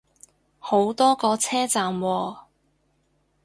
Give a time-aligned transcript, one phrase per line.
[0.57, 2.37] 好多個車站喎